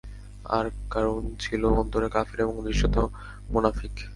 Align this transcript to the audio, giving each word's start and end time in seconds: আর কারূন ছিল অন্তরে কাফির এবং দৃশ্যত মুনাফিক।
আর 0.49 0.65
কারূন 0.89 1.23
ছিল 1.39 1.61
অন্তরে 1.81 2.07
কাফির 2.09 2.39
এবং 2.41 2.55
দৃশ্যত 2.65 2.95
মুনাফিক। 3.51 3.93